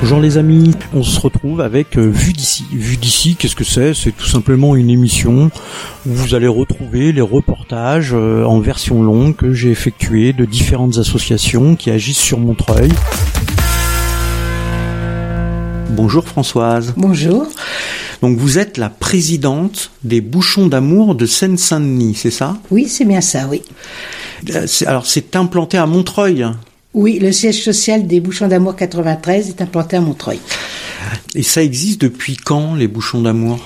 [0.00, 2.64] Bonjour les amis, on se retrouve avec euh, Vue d'ici.
[2.72, 3.94] Vue d'ici, qu'est-ce que c'est?
[3.94, 5.50] C'est tout simplement une émission
[6.06, 10.98] où vous allez retrouver les reportages euh, en version longue que j'ai effectués de différentes
[10.98, 12.92] associations qui agissent sur Montreuil.
[15.90, 16.94] Bonjour Françoise.
[16.96, 17.48] Bonjour.
[18.22, 22.56] Donc vous êtes la présidente des Bouchons d'amour de Seine-Saint-Denis, c'est ça?
[22.70, 23.62] Oui, c'est bien ça, oui.
[24.54, 26.46] Euh, Alors c'est implanté à Montreuil?
[26.94, 30.40] Oui, le siège social des Bouchons d'Amour 93 est implanté à Montreuil.
[31.34, 33.60] Et ça existe depuis quand les Bouchons d'amour?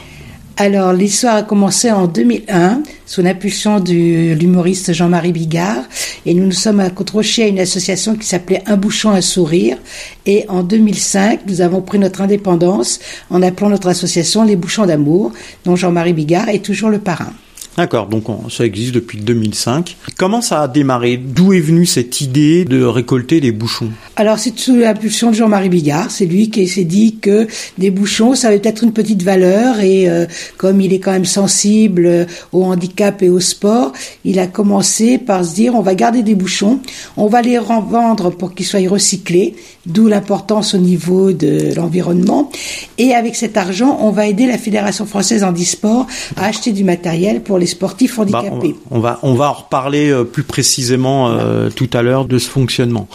[0.56, 5.84] Alors, l'histoire a commencé en 2001 sous l'impulsion de l'humoriste Jean-Marie Bigard
[6.26, 9.78] et nous nous sommes accrochés à une association qui s'appelait Un bouchon un sourire
[10.26, 13.00] et en 2005 nous avons pris notre indépendance
[13.30, 15.32] en appelant notre association les Bouchons d'amour
[15.64, 17.32] dont Jean-Marie Bigard est toujours le parrain.
[17.76, 19.96] D'accord, donc on- ça existe depuis 2005.
[20.18, 21.16] Comment ça a démarré?
[21.16, 23.88] D'où est venue cette idée de récolter des bouchons?
[24.16, 27.46] Alors c'est sous l'impulsion de Jean-Marie Bigard, c'est lui qui s'est dit que
[27.78, 30.26] des bouchons, ça avait peut-être une petite valeur et euh,
[30.58, 33.92] comme il est quand même sensible euh, au handicap et au sport,
[34.26, 36.78] il a commencé par se dire on va garder des bouchons,
[37.16, 39.54] on va les revendre pour qu'ils soient recyclés,
[39.86, 42.50] d'où l'importance au niveau de l'environnement.
[42.98, 46.06] Et avec cet argent, on va aider la Fédération française handisport
[46.36, 48.74] à acheter du matériel pour les sportifs Bah, on, handicapés.
[48.90, 52.48] on va on va en reparler euh, plus précisément euh, tout à l'heure de ce
[52.50, 53.06] fonctionnement.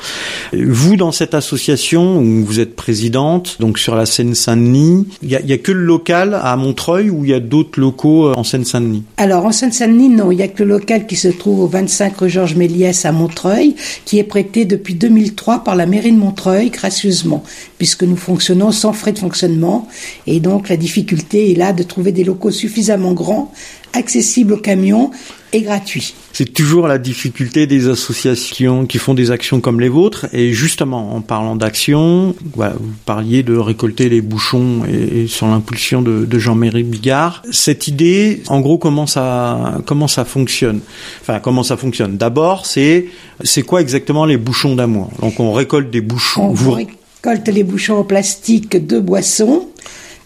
[0.53, 5.42] Vous dans cette association où vous êtes présidente, donc sur la Seine-Saint-Denis, il y a,
[5.42, 8.34] il y a que le local à Montreuil ou il y a d'autres locaux euh,
[8.36, 9.03] en Seine-Saint-Denis?
[9.18, 12.18] Alors, en Seine-Saint-Denis, non, il y a que le local qui se trouve au 25
[12.18, 13.75] rue Georges Méliès à Montreuil,
[14.06, 17.44] qui est prêté depuis 2003 par la mairie de Montreuil, gracieusement,
[17.78, 19.88] puisque nous fonctionnons sans frais de fonctionnement.
[20.25, 23.52] Et donc, la difficulté est là de trouver des locaux suffisamment grands,
[23.93, 25.11] accessibles aux camions
[25.53, 26.13] et gratuits.
[26.33, 30.27] C'est toujours la difficulté des associations qui font des actions comme les vôtres.
[30.33, 35.47] Et justement, en parlant d'action, voilà, vous parliez de récolter les bouchons et, et sur
[35.47, 37.44] l'impulsion de, de Jean-Marie Bigard.
[37.51, 40.81] Cette idée, en gros, comment ça, comment ça fonctionne?
[41.22, 42.17] Enfin, comment ça fonctionne?
[42.17, 43.06] D'abord, c'est
[43.44, 45.09] c'est quoi exactement les bouchons d'amour?
[45.22, 46.50] Donc, on récolte des bouchons.
[46.50, 49.67] On Vous- récolte les bouchons en plastique de boisson.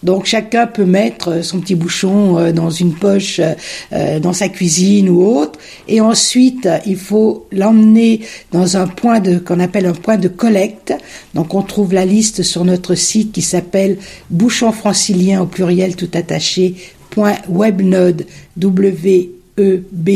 [0.03, 3.39] Donc chacun peut mettre son petit bouchon euh, dans une poche
[3.91, 9.37] euh, dans sa cuisine ou autre et ensuite il faut l'emmener dans un point de
[9.37, 10.93] qu'on appelle un point de collecte.
[11.35, 13.97] Donc on trouve la liste sur notre site qui s'appelle
[14.29, 16.75] bouchon francilien au pluriel tout attaché
[17.49, 18.25] webnode
[18.57, 20.09] w e b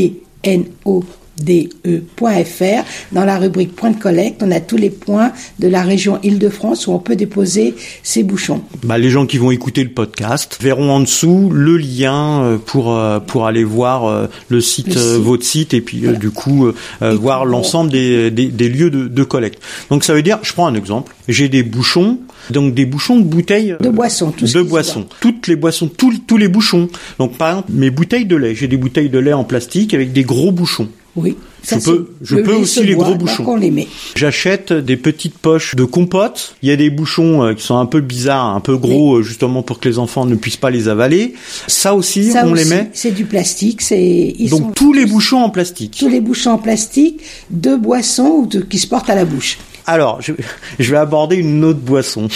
[0.43, 1.03] n o
[1.41, 2.83] de.fr.
[3.11, 6.87] Dans la rubrique point de collecte, on a tous les points de la région Île-de-France
[6.87, 8.61] où on peut déposer ses bouchons.
[8.83, 12.93] Bah, les gens qui vont écouter le podcast verront en dessous le lien euh, pour
[12.95, 15.01] euh, pour aller voir euh, le site, Le site.
[15.21, 16.17] votre site et puis Voilà.
[16.17, 16.67] du coup
[17.01, 19.61] Et voir l'ensemble des, des, des lieux de, de collecte.
[19.89, 22.19] Donc ça veut dire, je prends un exemple, j'ai des bouchons,
[22.49, 26.37] donc des bouchons de bouteilles De boissons, tout de boissons, toutes les boissons, tous tous
[26.37, 26.87] les bouchons.
[27.19, 30.13] Donc par exemple mes bouteilles de lait, j'ai des bouteilles de lait en plastique avec
[30.13, 30.87] des gros bouchons.
[31.15, 31.37] Oui.
[31.63, 33.45] Je peux- c'est- je le peux aussi les gros bouchons.
[33.47, 33.87] on les met.
[34.15, 36.55] J'achète des petites poches de compote.
[36.61, 39.21] Il y a des bouchons euh, qui sont un peu bizarres, un peu gros, euh,
[39.23, 41.33] justement pour que les enfants ne puissent pas les avaler.
[41.67, 42.89] Ça aussi, Ça on les met.
[42.93, 43.81] C'est du plastique.
[43.81, 45.95] C'est sont Donc tous les bouchons en plastique.
[45.97, 49.57] tous les bouchons en plastique de boissons ou de, qui se portent à la bouche.
[49.87, 50.33] Alors, je,
[50.79, 52.27] je vais aborder une autre boisson.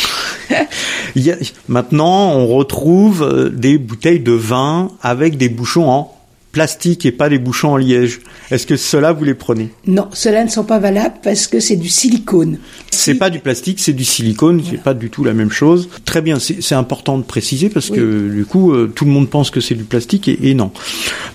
[1.16, 6.16] Il y a- maintenant, on retrouve euh, des bouteilles de vin avec des bouchons en
[6.60, 8.20] plastique et pas des bouchons en liège.
[8.52, 9.70] Est-ce que cela vous les prenez?
[9.88, 12.58] Non, ceux-là ne sont pas valables parce que c'est du silicone.
[12.92, 15.88] C'est pas du plastique, c'est du silicone, c'est pas du tout la même chose.
[16.04, 19.52] Très bien, c'est important de préciser parce que du coup, euh, tout le monde pense
[19.52, 20.72] que c'est du plastique et, et non.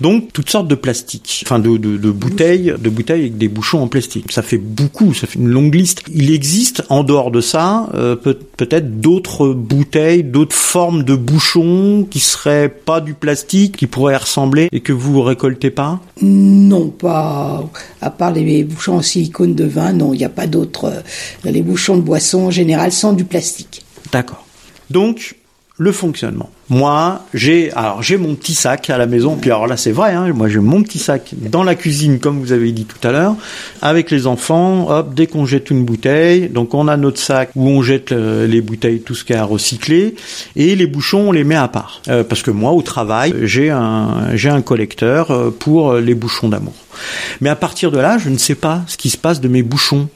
[0.03, 3.81] Donc, toutes sortes de plastiques, enfin de, de, de bouteilles, de bouteilles avec des bouchons
[3.81, 4.31] en plastique.
[4.31, 6.03] Ça fait beaucoup, ça fait une longue liste.
[6.13, 12.07] Il existe en dehors de ça euh, peut- peut-être d'autres bouteilles, d'autres formes de bouchons
[12.11, 16.01] qui seraient pas du plastique, qui pourraient ressembler et que vous récoltez pas.
[16.23, 17.63] Non, pas
[18.01, 19.93] à part les bouchons en silicone de vin.
[19.93, 20.87] Non, il n'y a pas d'autres.
[21.47, 23.85] euh, Les bouchons de boisson en général sont du plastique.
[24.13, 24.47] D'accord.
[24.91, 25.37] Donc,
[25.77, 26.51] le fonctionnement.
[26.71, 29.37] Moi, j'ai alors j'ai mon petit sac à la maison.
[29.37, 30.13] Puis alors là, c'est vrai.
[30.13, 33.11] Hein, moi, j'ai mon petit sac dans la cuisine, comme vous avez dit tout à
[33.11, 33.35] l'heure,
[33.83, 34.89] avec les enfants.
[34.89, 38.47] Hop, dès qu'on jette une bouteille, donc on a notre sac où on jette euh,
[38.47, 40.15] les bouteilles, tout ce qu'il y a à recycler,
[40.55, 42.03] et les bouchons, on les met à part.
[42.09, 46.15] Euh, parce que moi, au travail, j'ai un j'ai un collecteur euh, pour euh, les
[46.15, 46.75] bouchons d'amour.
[47.41, 49.63] Mais à partir de là, je ne sais pas ce qui se passe de mes
[49.63, 50.09] bouchons.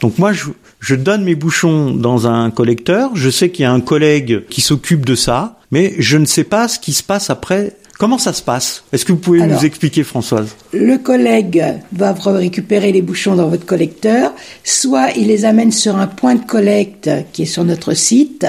[0.00, 0.46] Donc moi, je,
[0.82, 3.12] je donne mes bouchons dans un collecteur.
[3.14, 6.44] Je sais qu'il y a un collègue qui s'occupe de ça, mais je ne sais
[6.44, 8.82] pas ce qui se passe après Comment ça se passe?
[8.92, 10.56] Est-ce que vous pouvez Alors, nous expliquer, Françoise?
[10.72, 14.32] Le collègue va récupérer les bouchons dans votre collecteur,
[14.64, 18.44] soit il les amène sur un point de collecte qui est sur notre site,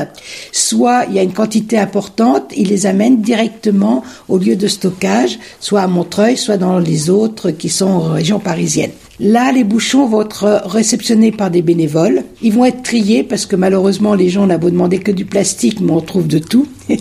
[0.51, 5.37] soit il y a une quantité importante, il les amène directement au lieu de stockage,
[5.59, 8.91] soit à Montreuil, soit dans les autres qui sont en région parisienne.
[9.19, 12.23] Là, les bouchons vont être réceptionnés par des bénévoles.
[12.41, 15.79] Ils vont être triés parce que malheureusement, les gens n'ont beau demander que du plastique,
[15.81, 16.67] mais on trouve de tout.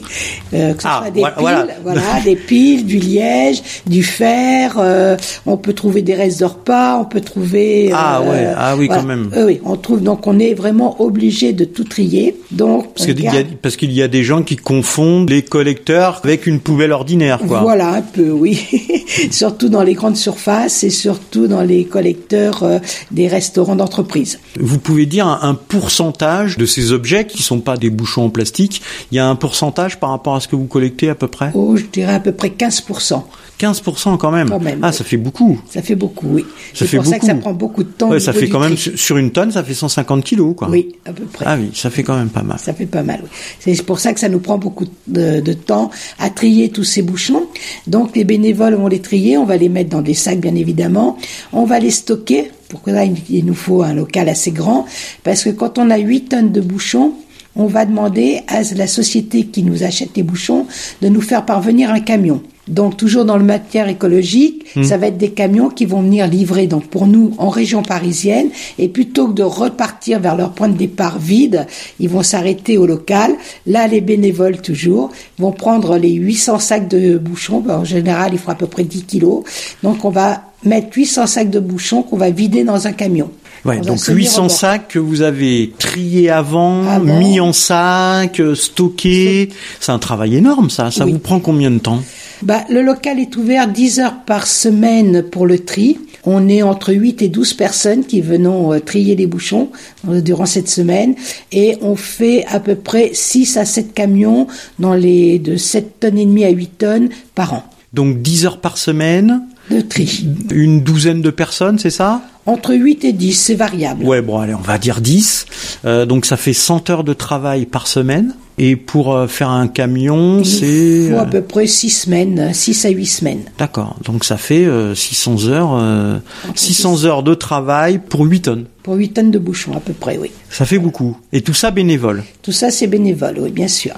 [0.54, 1.66] Euh, que ce Ah, soit des voilà- piles, voilà.
[1.82, 4.74] voilà, des piles, du liège, du fer.
[4.78, 7.90] euh, on peut trouver des restes de repas, on peut trouver.
[7.94, 9.00] Ah euh, ouais, ah oui, voilà.
[9.00, 9.30] quand même.
[9.46, 12.36] Oui, on trouve donc on est vraiment obligé de tout trier.
[12.50, 15.42] Donc Parce qu'il y, a, garde- parce qu'il y a des gens qui confondent les
[15.42, 17.60] collecteurs avec une poubelle ordinaire, quoi.
[17.62, 18.60] Voilà un peu, oui.
[19.30, 22.62] surtout dans les grandes surfaces et surtout dans les collecteurs
[23.10, 24.38] des restaurants d'entreprise.
[24.60, 28.30] Vous pouvez dire un, un pourcentage de ces objets qui sont pas des bouchons en
[28.30, 28.82] plastique.
[29.10, 31.50] Il y a un pourcentage par rapport à ce que vous collectez à peu près?
[31.54, 33.22] Oh, je dirais à peu près 15%.
[33.60, 34.48] 15% quand même.
[34.48, 34.94] Quand même, ah, oui.
[34.94, 35.60] ça fait beaucoup.
[35.70, 36.44] Ça fait beaucoup, oui.
[36.74, 38.10] C'est pour ça que ça prend beaucoup de temps.
[38.10, 40.68] Ouais, ça fait quand même sur une tonne, ça fait 150 kilos, quoi.
[40.68, 41.44] Oui, à peu près.
[41.46, 42.58] Ah oui, ça fait quand même pas mal.
[42.58, 43.20] Ça fait pas mal.
[43.22, 43.74] oui.
[43.76, 47.02] C'est pour ça que ça nous prend beaucoup de, de temps à trier tous ces
[47.02, 47.46] bouchons.
[47.86, 51.16] Donc les bénévoles vont les trier, on va les mettre dans des sacs bien évidemment,
[51.52, 52.50] on va les stocker.
[52.68, 54.86] Pour que là, il il nous faut un local assez grand,
[55.24, 57.12] parce que quand on a 8 tonnes de bouchons,
[57.56, 60.66] on va demander à la société qui nous achète les bouchons
[61.00, 62.42] de nous faire parvenir un camion.
[62.68, 66.68] Donc toujours dans le matière écologique, ça va être des camions qui vont venir livrer
[66.68, 70.76] donc pour nous en région parisienne et plutôt que de repartir vers leur point de
[70.76, 71.66] départ vide,
[71.98, 73.34] ils vont s'arrêter au local.
[73.66, 78.38] Là les bénévoles toujours vont prendre les 800 sacs de bouchons, Ben, en général il
[78.38, 79.42] faut à peu près 10 kilos.
[79.82, 83.30] Donc on va mettre 800 sacs de bouchons qu'on va vider dans un camion.
[83.64, 84.16] Ouais, donc semi-remorque.
[84.44, 87.18] 800 sacs que vous avez triés avant, Avant.
[87.18, 89.50] mis en sac, euh, stockés.
[89.80, 90.90] C'est un travail énorme, ça.
[90.90, 91.12] Ça Oui.
[91.12, 92.02] vous prend combien de temps?
[92.42, 95.98] Bah, le local est ouvert 10 heures par semaine pour le tri.
[96.24, 99.70] On est entre 8 et 12 personnes qui venons euh, trier les bouchons
[100.08, 101.14] euh, durant cette semaine
[101.52, 104.48] et on fait à peu près 6 à 7 camions
[104.80, 107.62] dans les de 7 tonnes et demie à 8 tonnes par an
[107.92, 110.26] Donc 10 heures par semaine, de tri.
[110.52, 112.22] une douzaine de personnes, c'est ça?
[112.44, 114.04] Entre 8 et 10, c'est variable.
[114.04, 115.46] Ouais, bon, allez, on va dire 10.
[115.84, 118.34] Euh, donc ça fait 100 heures de travail par semaine.
[118.58, 121.08] Et pour euh, faire un camion, Il c'est...
[121.10, 123.42] faut à euh, peu près 6 semaines, 6 à 8 semaines.
[123.58, 126.18] D'accord, donc ça fait euh, 600 heures, euh,
[126.54, 128.66] 600 heures de travail pour 8 tonnes.
[128.82, 130.30] Pour 8 tonnes de bouchons à peu près, oui.
[130.50, 131.16] Ça fait beaucoup.
[131.32, 132.24] Et tout ça bénévole.
[132.42, 133.94] Tout ça, c'est bénévole, oui, bien sûr.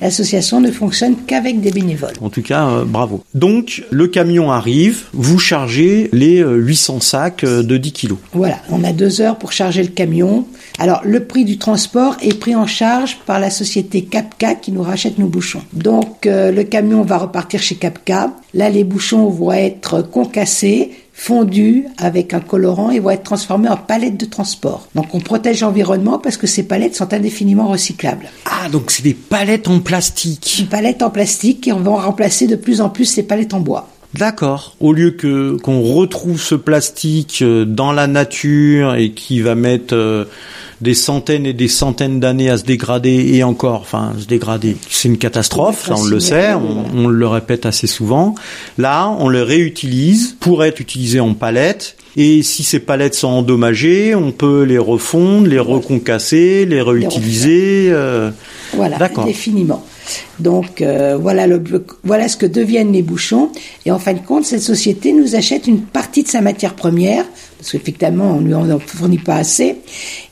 [0.00, 2.14] L'association ne fonctionne qu'avec des bénévoles.
[2.20, 3.22] En tout cas, euh, bravo.
[3.34, 8.18] Donc, le camion arrive, vous chargez les euh, 800 sacs euh, de 10 kilos.
[8.32, 10.46] Voilà, on a deux heures pour charger le camion.
[10.78, 14.82] Alors, le prix du transport est pris en charge par la société Capca qui nous
[14.82, 15.62] rachète nos bouchons.
[15.72, 18.32] Donc, euh, le camion va repartir chez Capca.
[18.54, 23.76] Là, les bouchons vont être concassés, fondus avec un colorant et vont être transformés en
[23.76, 24.86] palettes de transport.
[24.94, 28.30] Donc, on protège l'environnement parce que ces palettes sont indéfiniment recyclables.
[28.44, 30.58] Ah, donc c'est des palettes en plastique.
[30.60, 33.88] Une palette en plastique qui vont remplacer de plus en plus ces palettes en bois.
[34.14, 34.74] D'accord.
[34.80, 39.94] Au lieu que qu'on retrouve ce plastique euh, dans la nature et qui va mettre
[39.94, 40.24] euh,
[40.80, 45.08] des centaines et des centaines d'années à se dégrader et encore, enfin se dégrader, c'est
[45.08, 48.34] une catastrophe, ça on le sait, on, on le répète assez souvent.
[48.78, 51.96] Là, on le réutilise pour être utilisé en palettes.
[52.16, 57.90] Et si ces palettes sont endommagées, on peut les refondre, les reconcasser, les réutiliser.
[57.92, 58.30] euh,
[58.72, 59.24] Voilà, D'accord.
[59.24, 59.84] indéfiniment.
[60.38, 61.62] Donc euh, voilà, le,
[62.04, 63.50] voilà ce que deviennent les bouchons.
[63.86, 67.24] Et en fin de compte, cette société nous achète une partie de sa matière première,
[67.58, 69.76] parce qu'effectivement, on lui en fournit pas assez,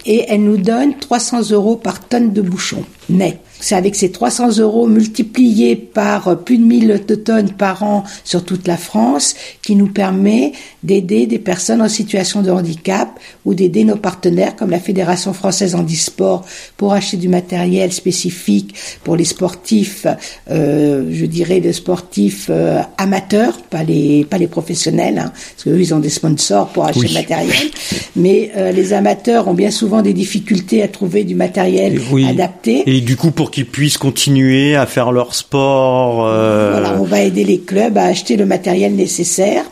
[0.04, 3.38] et elle nous donne 300 euros par tonne de bouchons net.
[3.66, 8.04] C'est avec ces 300 euros multipliés par euh, plus de 1000 de tonnes par an
[8.23, 10.52] sur toute la France qui nous permet
[10.85, 13.08] d'aider des personnes en situation de handicap
[13.44, 16.44] ou d'aider nos partenaires comme la Fédération française handisport
[16.76, 20.06] pour acheter du matériel spécifique pour les sportifs,
[20.49, 25.80] euh, je dirais les sportifs euh, amateurs, pas les pas les professionnels, hein, parce qu'eux
[25.80, 27.08] ils ont des sponsors pour acheter Oui.
[27.08, 27.66] le matériel,
[28.14, 32.28] mais euh, les amateurs ont bien souvent des difficultés à trouver du matériel oui.
[32.28, 32.85] adapté.
[32.87, 36.26] Et du coup, pour qu'ils puissent continuer à faire leur sport.
[36.26, 39.64] euh, Voilà, on va aider les clubs à acheter le matériel nécessaire.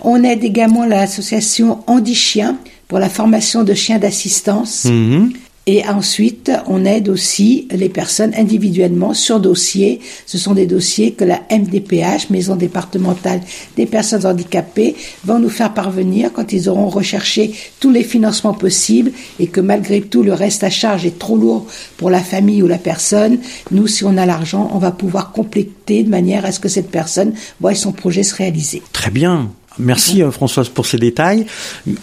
[0.00, 2.56] On aide également l'association Handi Chien
[2.88, 4.86] pour la formation de chiens d'assistance.
[4.86, 5.32] mhm.
[5.72, 10.00] Et ensuite, on aide aussi les personnes individuellement sur dossier.
[10.26, 13.40] Ce sont des dossiers que la MDPH, Maison départementale
[13.76, 19.12] des personnes handicapées, va nous faire parvenir quand ils auront recherché tous les financements possibles
[19.38, 22.66] et que malgré tout le reste à charge est trop lourd pour la famille ou
[22.66, 23.38] la personne.
[23.70, 26.90] Nous, si on a l'argent, on va pouvoir compléter de manière à ce que cette
[26.90, 28.82] personne voie son projet se réaliser.
[28.92, 29.52] Très bien.
[29.80, 31.46] Merci euh, Françoise pour ces détails.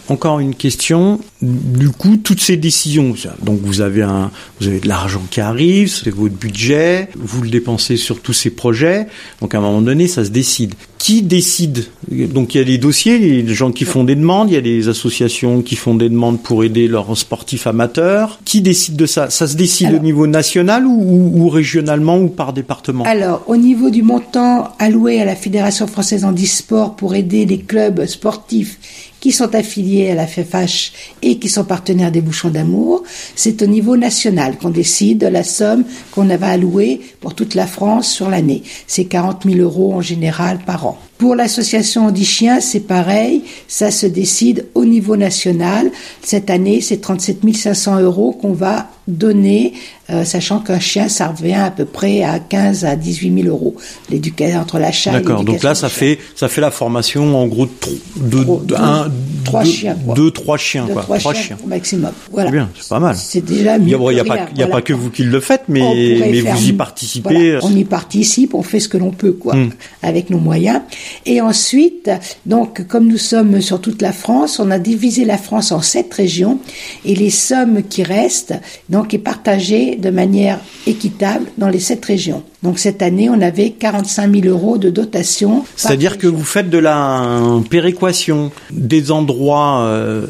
[0.07, 1.19] Encore une question.
[1.41, 5.87] Du coup, toutes ces décisions, donc vous avez un, vous avez de l'argent qui arrive,
[5.89, 9.07] c'est votre budget, vous le dépensez sur tous ces projets.
[9.41, 10.73] Donc à un moment donné, ça se décide.
[10.97, 11.85] Qui décide?
[12.09, 14.61] Donc il y a des dossiers, les gens qui font des demandes, il y a
[14.61, 18.39] des associations qui font des demandes pour aider leurs sportifs amateurs.
[18.43, 19.29] Qui décide de ça?
[19.29, 23.03] Ça se décide au niveau national ou, ou, régionalement ou par département?
[23.03, 27.59] Alors au niveau du montant alloué à la Fédération française en e-sport pour aider les
[27.67, 33.03] clubs sportifs qui sont affiliés à la FFH et qui sont partenaires des Bouchons d'amour,
[33.35, 37.67] c'est au niveau national qu'on décide de la somme qu'on va allouer pour toute la
[37.67, 38.63] France sur l'année.
[38.87, 40.97] C'est 40 000 euros en général par an.
[41.17, 45.89] Pour l'association Andichien, c'est pareil, ça se décide au niveau national.
[46.21, 49.71] Cette année, c'est 37 500 euros qu'on va donner,
[50.09, 53.75] euh, sachant qu'un chien, ça revient à peu près à 15 à 18 000 euros.
[54.11, 55.11] L'éducation entre l'achat.
[55.13, 55.43] D'accord.
[55.45, 57.67] Donc là, ça fait ça fait la formation en gros
[58.17, 59.09] de, de, un,
[59.45, 60.13] trois deux, chiens, quoi.
[60.13, 61.01] deux, trois chiens, De quoi.
[61.03, 61.57] trois, Trois chiens, chiens.
[61.65, 62.11] maximum.
[62.31, 62.49] Voilà.
[62.49, 63.15] C'est bien, c'est pas mal.
[63.15, 63.95] C'est déjà Il y mieux.
[63.95, 64.71] a, bon, il y a pas, il y a Voilà.
[64.75, 65.79] pas que vous qui le faites, mais,
[66.41, 66.77] vous y mieux.
[66.77, 67.29] participez.
[67.53, 69.69] Voilà, on y participe, on fait ce que l'on peut, quoi, Hmm.
[70.03, 70.81] avec nos moyens.
[71.25, 72.09] Et ensuite,
[72.45, 76.13] donc, comme nous sommes sur toute la France, on a divisé la France en sept
[76.13, 76.59] régions,
[77.05, 78.55] et les sommes qui restent,
[78.89, 82.43] donc, est partagée de manière équitable dans les sept régions.
[82.63, 85.63] Donc, cette année, on avait 45 000 euros de dotation.
[85.75, 90.25] C'est-à-dire que vous faites de la péréquation des endroits euh,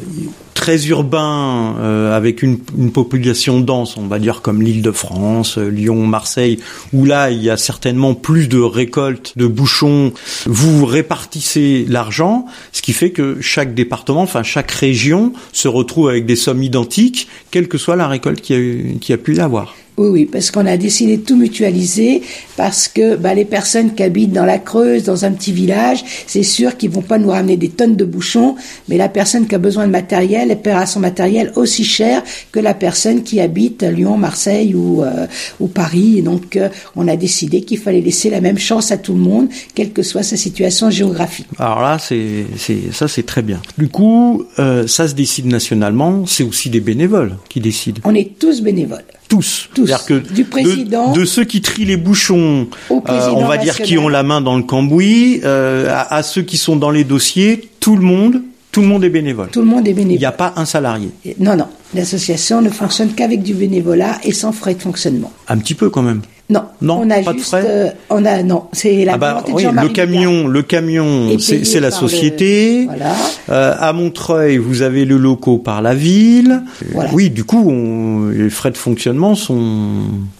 [0.58, 6.04] très urbains euh, avec une, une population dense, on va dire comme l'Île-de-France, euh, Lyon,
[6.06, 6.58] Marseille,
[6.92, 10.12] où là il y a certainement plus de récoltes de bouchons.
[10.46, 16.26] Vous répartissez l'argent, ce qui fait que chaque département, enfin chaque région, se retrouve avec
[16.26, 19.76] des sommes identiques, quelle que soit la récolte qui a, qui a pu y avoir.
[19.98, 22.22] Oui, oui, parce qu'on a décidé de tout mutualiser,
[22.56, 26.44] parce que bah, les personnes qui habitent dans la Creuse, dans un petit village, c'est
[26.44, 28.54] sûr qu'ils vont pas nous ramener des tonnes de bouchons,
[28.88, 32.60] mais la personne qui a besoin de matériel, elle paiera son matériel aussi cher que
[32.60, 35.26] la personne qui habite à Lyon, Marseille ou, euh,
[35.58, 36.18] ou Paris.
[36.18, 39.20] Et donc, euh, on a décidé qu'il fallait laisser la même chance à tout le
[39.20, 41.48] monde, quelle que soit sa situation géographique.
[41.58, 43.60] Alors là, c'est, c'est, ça c'est très bien.
[43.76, 48.00] Du coup, euh, ça se décide nationalement, c'est aussi des bénévoles qui décident.
[48.04, 49.02] On est tous bénévoles.
[49.28, 49.68] Tous.
[49.74, 49.86] Tous.
[49.86, 52.94] C'est-à-dire que Du de- président de, ceux qui trient les bouchons, euh,
[53.34, 56.56] on va dire qui ont la main dans le cambouis, euh, à, à ceux qui
[56.56, 58.40] sont dans les dossiers, tout le monde,
[58.72, 59.48] tout le monde est bénévole.
[59.50, 60.18] Tout le monde est Il bénévole.
[60.18, 61.10] n'y a pas un salarié.
[61.38, 61.66] Non, non.
[61.94, 65.32] L'association ne fonctionne qu'avec du bénévolat et sans frais de fonctionnement.
[65.48, 66.22] Un petit peu quand même.
[66.50, 69.18] Non, Non, on a pas de juste, frais euh, on a non, c'est la Ah
[69.18, 72.86] bah oui, le camion, le camion, c'est la le- société.
[72.86, 73.14] Voilà.
[73.50, 76.62] Euh, à Montreuil, vous avez le locaux par la ville.
[76.94, 77.10] Voilà.
[77.12, 79.58] Oui, du coup, on- les frais de fonctionnement sont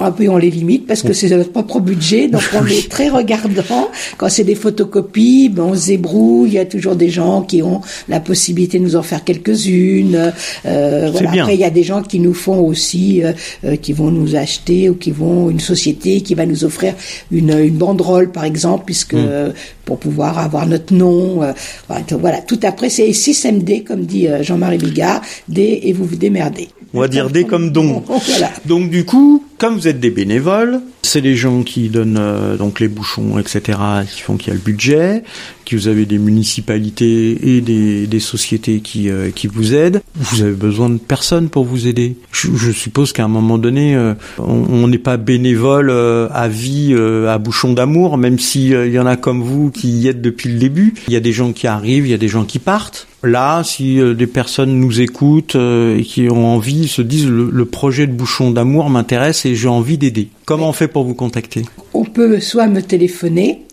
[0.00, 3.10] Un peu on les limite parce que c'est notre propre budget, donc on est très
[3.10, 3.90] regardant.
[4.16, 6.48] Quand c'est des photocopies, ben on se débrouille.
[6.48, 10.32] Il y a toujours des gens qui ont la possibilité de nous en faire quelques-unes.
[10.64, 11.30] Euh, voilà.
[11.30, 11.42] bien.
[11.42, 13.32] Après, il y a des gens qui nous font aussi, euh,
[13.64, 16.94] euh, qui vont nous acheter ou qui vont une société qui va nous offrir
[17.30, 19.26] une, une banderole, par exemple, puisque Hmm.
[19.28, 19.50] euh,
[19.84, 21.42] pour pouvoir avoir notre nom.
[21.42, 21.52] euh,
[22.20, 26.68] voilà, tout- après c'est 6MD, comme dit euh, Jean-Marie Bigard, D et vous vous démerdez.
[26.94, 28.02] On va dire des comme don.
[28.28, 28.50] Voilà.
[28.66, 32.80] Donc du coup, comme vous êtes des bénévoles, c'est les gens qui donnent euh, donc
[32.80, 33.78] les bouchons, etc.,
[34.10, 35.22] qui font qu'il y a le budget,
[35.68, 40.02] que vous avez des municipalités et des, sociétés qui, euh, qui vous aident.
[40.16, 42.16] Vous avez besoin de personne pour vous aider.
[42.32, 46.94] Je, suppose qu'à un moment donné, euh, on n'est pas bénévole à vie
[47.26, 50.20] à bouchon d'amour, même si euh, il y en a comme vous qui y êtes
[50.20, 50.94] depuis le début.
[51.06, 53.06] Il y a des gens qui arrivent, il y a des gens qui partent.
[53.22, 58.06] Là, si des personnes nous écoutent et qui ont envie, se disent le, le projet
[58.06, 60.28] de bouchon d'amour m'intéresse et j'ai envie d'aider.
[60.48, 63.66] Comment on fait pour vous contacter On peut soit me téléphoner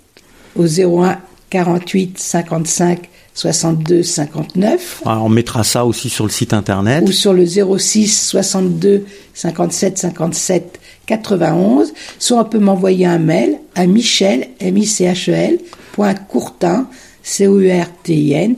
[0.57, 7.01] au 01 48 55 62 59 Alors, On mettra ça aussi sur le site internet.
[7.07, 13.85] ou sur le 06 62 57 57 91, soit on peut m'envoyer un mail à
[13.85, 15.59] michel, m i c h e l,
[15.93, 16.89] point courtin,
[17.23, 18.57] c o u r t i n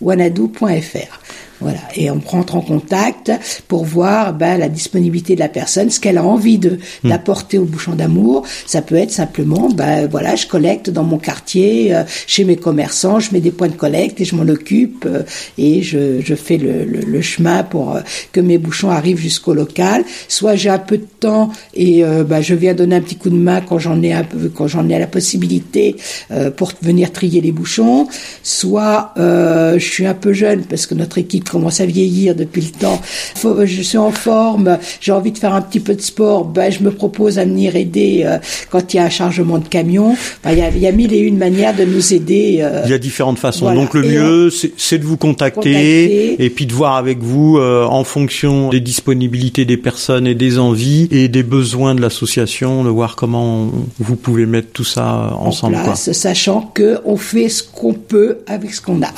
[0.00, 1.20] wanadoo.fr.
[1.60, 3.32] Voilà, et on rentre en contact
[3.66, 7.10] pour voir ben, la disponibilité de la personne, ce qu'elle a envie de Hmm.
[7.10, 8.44] d'apporter au bouchon d'amour.
[8.66, 13.20] Ça peut être simplement, ben voilà, je collecte dans mon quartier, euh, chez mes commerçants,
[13.20, 15.22] je mets des points de collecte et je m'en occupe euh,
[15.58, 18.00] et je, je fais le, le, le chemin pour euh,
[18.32, 20.04] que mes bouchons arrivent jusqu'au local.
[20.28, 23.30] Soit j'ai un peu de temps et euh, ben, je viens donner un petit coup
[23.30, 25.96] de main quand j'en ai un peu, quand j'en ai la possibilité
[26.30, 28.08] euh, pour venir trier les bouchons.
[28.42, 32.62] Soit euh, je suis un peu jeune parce que notre équipe commence à vieillir depuis
[32.62, 33.00] le temps.
[33.34, 36.70] Faut- je suis en forme, j'ai envie de faire un petit peu de sport, ben
[36.72, 38.38] je me propose à venir aider euh,
[38.70, 40.10] quand il y a un chargement de camion.
[40.12, 42.58] Enfin, il, y a, il y a mille et une manières de nous aider.
[42.60, 43.66] euh, Il y a différentes façons.
[43.66, 43.80] Voilà.
[43.80, 46.44] Donc le Et mieux, c'est- de vous contacter, Contacter.
[46.44, 50.58] et puis de voir avec vous euh, en fonction des disponibilités des personnes et des
[50.58, 55.46] envies et des besoins de l'association, de voir comment vous pouvez mettre tout ça en
[55.46, 55.74] ensemble.
[55.74, 55.82] quoi.
[55.84, 59.10] place, sachant que on fait ce qu'on peut avec ce qu'on a.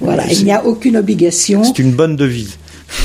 [0.00, 1.62] Voilà, il n'y a aucune obligation.
[1.64, 2.58] C'est une bonne devise.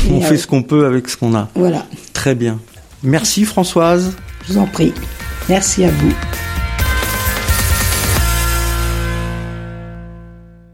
[0.09, 1.49] On fait ce qu'on peut avec ce qu'on a.
[1.55, 2.59] Voilà, Très bien.
[3.03, 4.13] Merci Françoise.
[4.47, 4.93] je vous en prie.
[5.47, 6.13] Merci à vous.